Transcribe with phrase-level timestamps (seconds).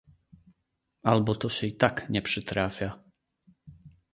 [1.03, 3.03] "albo to się i tak nie przytrafia..."